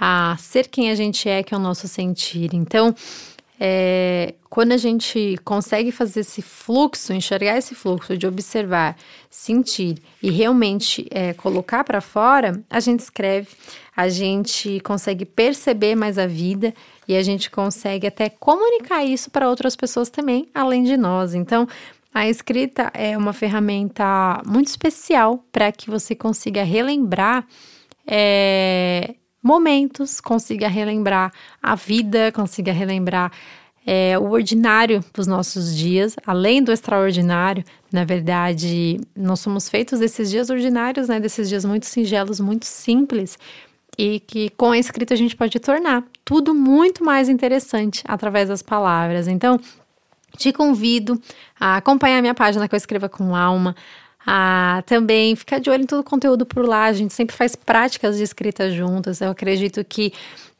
a 0.00 0.37
ser 0.38 0.67
quem 0.67 0.91
a 0.91 0.95
gente 0.97 1.29
é, 1.29 1.45
que 1.45 1.55
é 1.55 1.57
o 1.57 1.61
nosso 1.61 1.87
sentir. 1.87 2.50
Então, 2.53 2.93
é, 3.59 4.35
quando 4.50 4.73
a 4.73 4.76
gente 4.76 5.38
consegue 5.45 5.93
fazer 5.93 6.21
esse 6.21 6.43
fluxo, 6.43 7.12
enxergar 7.12 7.57
esse 7.57 7.73
fluxo 7.73 8.17
de 8.17 8.26
observar, 8.26 8.97
sentir 9.31 9.99
e 10.21 10.29
realmente 10.29 11.07
é, 11.12 11.33
colocar 11.35 11.85
para 11.85 12.00
fora, 12.00 12.61
a 12.69 12.81
gente 12.81 12.99
escreve, 13.00 13.49
a 13.97 14.09
gente 14.09 14.81
consegue 14.81 15.25
perceber 15.25 15.95
mais 15.95 16.19
a 16.19 16.26
vida 16.26 16.75
e 17.07 17.17
a 17.17 17.23
gente 17.23 17.49
consegue 17.49 18.09
até 18.09 18.29
comunicar 18.29 19.05
isso 19.05 19.31
para 19.31 19.49
outras 19.49 19.76
pessoas 19.76 20.11
também, 20.11 20.49
além 20.53 20.83
de 20.83 20.97
nós. 20.97 21.33
Então, 21.33 21.69
a 22.14 22.28
escrita 22.28 22.92
é 22.94 23.18
uma 23.18 23.33
ferramenta 23.33 24.40
muito 24.47 24.68
especial 24.68 25.44
para 25.50 25.73
que 25.73 25.90
você 25.90 26.14
consiga 26.14 26.62
relembrar 26.62 27.44
é, 28.06 29.16
momentos, 29.42 30.21
consiga 30.21 30.68
relembrar 30.68 31.33
a 31.61 31.75
vida, 31.75 32.30
consiga 32.30 32.73
relembrar 32.73 33.33
é, 33.85 34.16
o 34.16 34.30
ordinário 34.30 35.04
dos 35.12 35.26
nossos 35.26 35.76
dias, 35.76 36.14
além 36.25 36.62
do 36.62 36.71
extraordinário. 36.71 37.64
Na 37.92 38.04
verdade, 38.04 39.00
nós 39.16 39.40
somos 39.40 39.68
feitos 39.68 39.99
desses 39.99 40.30
dias 40.30 40.50
ordinários, 40.50 41.09
né? 41.09 41.18
Desses 41.18 41.49
dias 41.49 41.64
muito 41.64 41.85
singelos, 41.85 42.38
muito 42.38 42.64
simples, 42.64 43.37
e 43.99 44.21
que 44.21 44.50
com 44.50 44.71
a 44.71 44.78
escrita 44.78 45.14
a 45.14 45.16
gente 45.16 45.35
pode 45.35 45.59
tornar 45.59 46.04
tudo 46.25 46.54
muito 46.54 47.04
mais 47.04 47.28
interessante 47.28 48.04
através 48.06 48.49
das 48.49 48.62
palavras. 48.62 49.26
Então, 49.26 49.61
te 50.37 50.53
convido 50.53 51.21
a 51.59 51.76
acompanhar 51.76 52.21
minha 52.21 52.35
página 52.35 52.69
que 52.69 52.75
eu 52.75 52.76
escreva 52.76 53.09
com 53.09 53.35
alma, 53.35 53.75
a 54.26 54.83
também 54.87 55.37
ficar 55.37 55.59
de 55.59 55.69
olho 55.69 55.83
em 55.83 55.87
todo 55.87 56.00
o 56.00 56.05
conteúdo 56.05 56.47
por 56.47 56.67
lá. 56.67 56.85
A 56.85 56.93
gente 56.93 57.12
sempre 57.12 57.37
faz 57.37 57.55
práticas 57.55 58.17
de 58.17 58.23
escrita 58.23 58.71
juntas. 58.71 59.21
Eu 59.21 59.31
acredito 59.31 59.85
que 59.85 60.12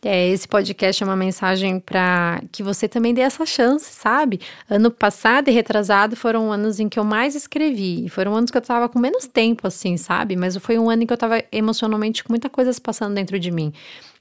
é, 0.02 0.28
esse 0.28 0.47
podcast 0.47 1.02
é 1.02 1.07
uma 1.07 1.16
mensagem 1.16 1.81
para 1.81 2.43
que 2.52 2.62
você 2.62 2.87
também 2.87 3.14
dê 3.14 3.23
essa 3.23 3.47
chance, 3.47 3.90
sabe? 3.90 4.38
Ano 4.69 4.90
passado 4.90 5.49
e 5.49 5.50
retrasado 5.50 6.14
foram 6.14 6.52
anos 6.52 6.78
em 6.78 6.90
que 6.90 6.99
eu 6.99 7.04
mais 7.04 7.35
escrevi. 7.35 8.07
Foram 8.11 8.35
anos 8.35 8.50
que 8.50 8.59
eu 8.59 8.62
tava 8.62 8.87
com 8.88 8.99
menos 8.99 9.26
tempo, 9.26 9.66
assim, 9.66 9.97
sabe? 9.97 10.37
Mas 10.37 10.57
foi 10.59 10.78
um 10.78 10.90
ano 10.90 11.04
em 11.04 11.07
que 11.07 11.12
eu 11.12 11.16
tava 11.16 11.43
emocionalmente 11.50 12.23
com 12.23 12.33
muita 12.33 12.50
coisa 12.50 12.71
passando 12.83 13.14
dentro 13.14 13.38
de 13.38 13.50
mim. 13.50 13.73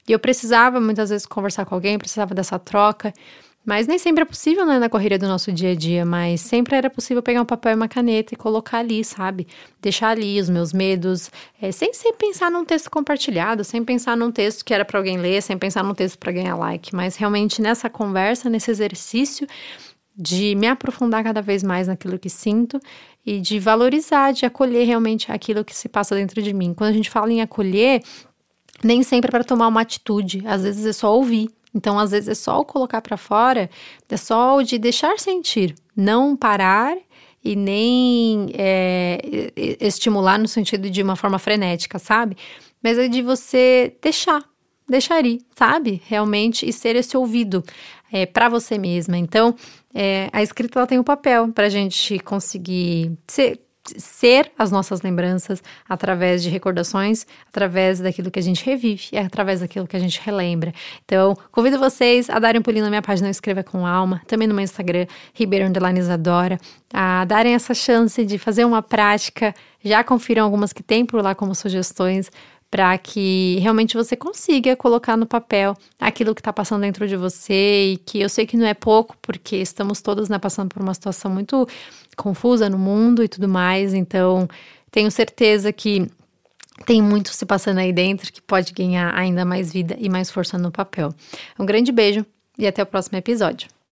E 0.08 0.12
eu 0.12 0.18
precisava 0.18 0.80
muitas 0.80 1.10
vezes 1.10 1.26
conversar 1.26 1.66
com 1.66 1.74
alguém, 1.74 1.98
precisava 1.98 2.34
dessa 2.34 2.58
troca. 2.58 3.12
Mas 3.64 3.86
nem 3.86 3.98
sempre 3.98 4.22
é 4.22 4.26
possível, 4.26 4.66
né, 4.66 4.78
na 4.78 4.90
correria 4.90 5.18
do 5.18 5.26
nosso 5.26 5.50
dia 5.50 5.70
a 5.70 5.74
dia, 5.74 6.04
mas 6.04 6.42
sempre 6.42 6.76
era 6.76 6.90
possível 6.90 7.22
pegar 7.22 7.40
um 7.40 7.46
papel 7.46 7.72
e 7.72 7.74
uma 7.74 7.88
caneta 7.88 8.34
e 8.34 8.36
colocar 8.36 8.78
ali, 8.78 9.02
sabe? 9.02 9.46
Deixar 9.80 10.10
ali 10.10 10.38
os 10.38 10.50
meus 10.50 10.72
medos, 10.72 11.30
é, 11.60 11.72
sem, 11.72 11.94
sem 11.94 12.12
pensar 12.12 12.50
num 12.50 12.64
texto 12.64 12.90
compartilhado, 12.90 13.64
sem 13.64 13.82
pensar 13.82 14.18
num 14.18 14.30
texto 14.30 14.64
que 14.64 14.74
era 14.74 14.84
para 14.84 14.98
alguém 14.98 15.16
ler, 15.16 15.42
sem 15.42 15.56
pensar 15.56 15.82
num 15.82 15.94
texto 15.94 16.18
para 16.18 16.30
ganhar 16.30 16.56
like, 16.56 16.94
mas 16.94 17.16
realmente 17.16 17.62
nessa 17.62 17.88
conversa, 17.88 18.50
nesse 18.50 18.70
exercício 18.70 19.46
de 20.14 20.54
me 20.54 20.68
aprofundar 20.68 21.24
cada 21.24 21.40
vez 21.40 21.62
mais 21.62 21.88
naquilo 21.88 22.18
que 22.18 22.28
sinto 22.28 22.78
e 23.24 23.40
de 23.40 23.58
valorizar, 23.58 24.32
de 24.32 24.44
acolher 24.44 24.86
realmente 24.86 25.32
aquilo 25.32 25.64
que 25.64 25.74
se 25.74 25.88
passa 25.88 26.14
dentro 26.14 26.42
de 26.42 26.52
mim. 26.52 26.74
Quando 26.74 26.90
a 26.90 26.92
gente 26.92 27.08
fala 27.08 27.32
em 27.32 27.40
acolher, 27.40 28.02
nem 28.82 29.02
sempre 29.02 29.28
é 29.28 29.30
para 29.30 29.42
tomar 29.42 29.68
uma 29.68 29.80
atitude, 29.80 30.42
às 30.46 30.62
vezes 30.62 30.84
é 30.84 30.92
só 30.92 31.16
ouvir 31.16 31.50
então, 31.74 31.98
às 31.98 32.12
vezes 32.12 32.28
é 32.28 32.34
só 32.34 32.60
o 32.60 32.64
colocar 32.64 33.02
para 33.02 33.16
fora, 33.16 33.68
é 34.08 34.16
só 34.16 34.56
o 34.56 34.62
de 34.62 34.78
deixar 34.78 35.18
sentir, 35.18 35.74
não 35.96 36.36
parar 36.36 36.96
e 37.42 37.56
nem 37.56 38.46
é, 38.54 39.20
estimular 39.80 40.38
no 40.38 40.46
sentido 40.48 40.88
de 40.88 41.02
uma 41.02 41.16
forma 41.16 41.38
frenética, 41.38 41.98
sabe? 41.98 42.36
Mas 42.82 42.96
é 42.96 43.08
de 43.08 43.20
você 43.20 43.96
deixar, 44.00 44.44
deixar 44.88 45.26
ir, 45.26 45.40
sabe? 45.54 46.00
Realmente 46.06 46.66
e 46.66 46.72
ser 46.72 46.96
esse 46.96 47.16
ouvido 47.16 47.62
é, 48.12 48.24
para 48.24 48.48
você 48.48 48.78
mesma. 48.78 49.18
Então, 49.18 49.54
é, 49.92 50.28
a 50.32 50.42
escrita 50.42 50.78
ela 50.78 50.86
tem 50.86 50.98
um 50.98 51.04
papel 51.04 51.48
para 51.52 51.66
a 51.66 51.70
gente 51.70 52.18
conseguir 52.20 53.12
ser, 53.26 53.60
ser 53.96 54.50
as 54.58 54.70
nossas 54.70 55.02
lembranças 55.02 55.62
através 55.88 56.42
de 56.42 56.48
recordações, 56.48 57.26
através 57.48 58.00
daquilo 58.00 58.30
que 58.30 58.38
a 58.38 58.42
gente 58.42 58.64
revive 58.64 59.08
e 59.12 59.18
através 59.18 59.60
daquilo 59.60 59.86
que 59.86 59.96
a 59.96 60.00
gente 60.00 60.20
relembra. 60.22 60.72
Então, 61.04 61.36
convido 61.52 61.78
vocês 61.78 62.30
a 62.30 62.38
darem 62.38 62.60
um 62.60 62.62
pulinho 62.62 62.84
na 62.84 62.90
minha 62.90 63.02
página 63.02 63.28
Escreva 63.28 63.62
com 63.62 63.86
Alma, 63.86 64.22
também 64.26 64.48
no 64.48 64.54
meu 64.54 64.64
Instagram, 64.64 65.06
Ribeiro 65.34 65.64
Isadora, 65.98 66.58
a 66.92 67.24
darem 67.24 67.54
essa 67.54 67.74
chance 67.74 68.24
de 68.24 68.38
fazer 68.38 68.64
uma 68.64 68.82
prática. 68.82 69.54
Já 69.82 70.02
confiram 70.02 70.44
algumas 70.44 70.72
que 70.72 70.82
tem 70.82 71.04
por 71.04 71.22
lá 71.22 71.34
como 71.34 71.54
sugestões 71.54 72.30
para 72.74 72.98
que 72.98 73.56
realmente 73.60 73.96
você 73.96 74.16
consiga 74.16 74.74
colocar 74.74 75.16
no 75.16 75.26
papel 75.26 75.76
aquilo 75.96 76.34
que 76.34 76.40
está 76.40 76.52
passando 76.52 76.80
dentro 76.80 77.06
de 77.06 77.14
você 77.14 77.92
e 77.92 77.96
que 77.98 78.18
eu 78.20 78.28
sei 78.28 78.46
que 78.46 78.56
não 78.56 78.66
é 78.66 78.74
pouco, 78.74 79.16
porque 79.22 79.54
estamos 79.54 80.02
todos 80.02 80.28
né, 80.28 80.40
passando 80.40 80.70
por 80.70 80.82
uma 80.82 80.92
situação 80.92 81.30
muito 81.30 81.68
confusa 82.16 82.68
no 82.68 82.76
mundo 82.76 83.22
e 83.22 83.28
tudo 83.28 83.48
mais, 83.48 83.94
então 83.94 84.48
tenho 84.90 85.08
certeza 85.08 85.72
que 85.72 86.10
tem 86.84 87.00
muito 87.00 87.32
se 87.32 87.46
passando 87.46 87.78
aí 87.78 87.92
dentro 87.92 88.32
que 88.32 88.42
pode 88.42 88.72
ganhar 88.72 89.14
ainda 89.14 89.44
mais 89.44 89.72
vida 89.72 89.96
e 89.96 90.08
mais 90.08 90.28
força 90.28 90.58
no 90.58 90.72
papel. 90.72 91.14
Um 91.56 91.64
grande 91.64 91.92
beijo 91.92 92.26
e 92.58 92.66
até 92.66 92.82
o 92.82 92.86
próximo 92.86 93.16
episódio. 93.16 93.68